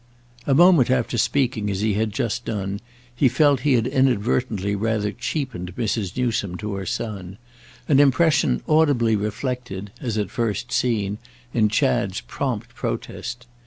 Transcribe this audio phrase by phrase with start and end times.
[0.47, 2.79] A moment after speaking as he had just done
[3.15, 6.17] he felt he had inadvertently rather cheapened Mrs.
[6.17, 7.37] Newsome to her son;
[7.87, 11.19] an impression audibly reflected, as at first seen,
[11.53, 13.45] in Chad's prompt protest.